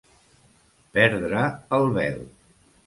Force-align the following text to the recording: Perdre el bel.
Perdre 0.95 1.45
el 1.79 1.89
bel. 2.01 2.21